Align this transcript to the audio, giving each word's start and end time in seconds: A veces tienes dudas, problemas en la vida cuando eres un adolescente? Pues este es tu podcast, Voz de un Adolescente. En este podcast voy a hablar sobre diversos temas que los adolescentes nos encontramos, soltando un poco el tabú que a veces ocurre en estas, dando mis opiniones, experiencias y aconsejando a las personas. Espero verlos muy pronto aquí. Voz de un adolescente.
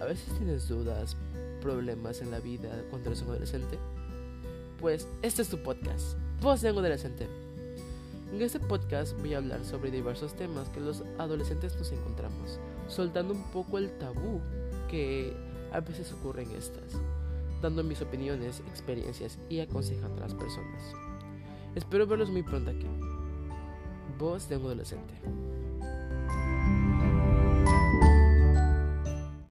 A 0.00 0.06
veces 0.06 0.34
tienes 0.38 0.66
dudas, 0.66 1.14
problemas 1.60 2.22
en 2.22 2.30
la 2.30 2.40
vida 2.40 2.70
cuando 2.88 3.10
eres 3.10 3.20
un 3.20 3.28
adolescente? 3.28 3.78
Pues 4.80 5.06
este 5.20 5.42
es 5.42 5.50
tu 5.50 5.58
podcast, 5.62 6.16
Voz 6.40 6.62
de 6.62 6.72
un 6.72 6.78
Adolescente. 6.78 7.28
En 8.32 8.40
este 8.40 8.60
podcast 8.60 9.14
voy 9.18 9.34
a 9.34 9.38
hablar 9.38 9.62
sobre 9.62 9.90
diversos 9.90 10.32
temas 10.32 10.70
que 10.70 10.80
los 10.80 11.02
adolescentes 11.18 11.76
nos 11.76 11.92
encontramos, 11.92 12.58
soltando 12.88 13.34
un 13.34 13.42
poco 13.50 13.76
el 13.76 13.90
tabú 13.98 14.40
que 14.88 15.36
a 15.70 15.80
veces 15.80 16.10
ocurre 16.12 16.44
en 16.44 16.52
estas, 16.52 16.98
dando 17.60 17.84
mis 17.84 18.00
opiniones, 18.00 18.60
experiencias 18.70 19.38
y 19.50 19.60
aconsejando 19.60 20.16
a 20.16 20.28
las 20.28 20.34
personas. 20.34 20.82
Espero 21.74 22.06
verlos 22.06 22.30
muy 22.30 22.42
pronto 22.42 22.70
aquí. 22.70 22.86
Voz 24.18 24.48
de 24.48 24.56
un 24.56 24.64
adolescente. 24.64 25.12